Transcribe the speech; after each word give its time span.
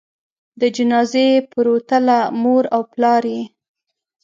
د 0.59 0.61
جنازې 0.75 1.27
پروتله؛ 1.51 2.19
مور 2.41 2.63
او 2.75 2.81
پلار 2.91 3.23
یې 3.33 3.43